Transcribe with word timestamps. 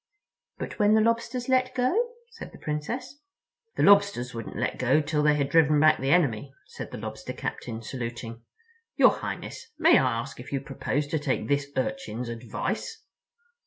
"But 0.57 0.79
when 0.79 0.95
the 0.95 1.01
Lobsters 1.01 1.47
let 1.47 1.75
go?" 1.75 2.13
said 2.31 2.51
the 2.51 2.57
Princess. 2.57 3.21
"The 3.75 3.83
Lobsters 3.83 4.33
wouldn't 4.33 4.55
let 4.57 4.79
go 4.79 4.99
till 4.99 5.21
they 5.21 5.35
had 5.35 5.47
driven 5.47 5.79
back 5.79 5.99
the 5.99 6.09
enemy," 6.09 6.55
said 6.65 6.89
the 6.89 6.97
Lobster 6.97 7.33
Captain, 7.33 7.83
saluting. 7.83 8.41
"Your 8.95 9.11
Highness, 9.19 9.67
may 9.77 9.99
I 9.99 10.19
ask 10.19 10.39
if 10.39 10.51
you 10.51 10.59
propose 10.59 11.05
to 11.09 11.19
take 11.19 11.47
this 11.47 11.67
Urchin's 11.77 12.29
advice?" 12.29 13.03